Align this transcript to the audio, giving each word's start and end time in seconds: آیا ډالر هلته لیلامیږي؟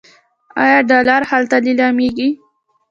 آیا 0.63 0.79
ډالر 0.89 1.21
هلته 1.31 1.55
لیلامیږي؟ 1.65 2.29